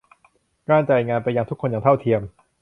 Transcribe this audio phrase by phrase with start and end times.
[0.69, 2.21] การจ่ายงานไปยังทุกคนอย่างเท่าเทียม